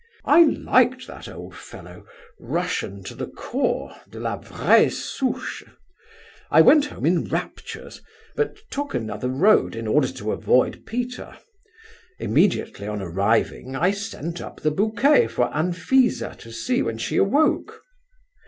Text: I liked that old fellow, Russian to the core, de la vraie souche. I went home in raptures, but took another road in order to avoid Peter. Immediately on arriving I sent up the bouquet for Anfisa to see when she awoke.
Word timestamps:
I 0.25 0.41
liked 0.45 1.05
that 1.05 1.29
old 1.29 1.53
fellow, 1.55 2.07
Russian 2.39 3.03
to 3.03 3.13
the 3.13 3.27
core, 3.27 3.93
de 4.09 4.19
la 4.19 4.37
vraie 4.39 4.89
souche. 4.89 5.61
I 6.49 6.59
went 6.61 6.85
home 6.85 7.05
in 7.05 7.25
raptures, 7.25 8.01
but 8.35 8.57
took 8.71 8.95
another 8.95 9.29
road 9.29 9.75
in 9.75 9.85
order 9.85 10.07
to 10.07 10.31
avoid 10.31 10.87
Peter. 10.87 11.37
Immediately 12.17 12.87
on 12.87 12.99
arriving 12.99 13.75
I 13.75 13.91
sent 13.91 14.41
up 14.41 14.61
the 14.61 14.71
bouquet 14.71 15.27
for 15.27 15.55
Anfisa 15.55 16.33
to 16.39 16.51
see 16.51 16.81
when 16.81 16.97
she 16.97 17.17
awoke. 17.17 17.83